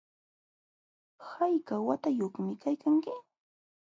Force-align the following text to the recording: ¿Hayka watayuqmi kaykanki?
¿Hayka 1.31 1.75
watayuqmi 1.87 2.51
kaykanki? 2.61 3.13